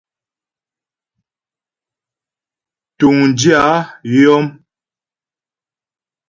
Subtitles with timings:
[2.97, 3.73] Túŋdyə̂ a
[4.13, 4.45] yɔm.